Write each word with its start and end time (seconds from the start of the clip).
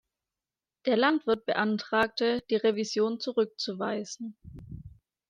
Der 0.87 0.97
Landwirt 0.97 1.45
beantragte, 1.45 2.41
die 2.49 2.55
Revision 2.55 3.19
zurückzuweisen. 3.19 4.35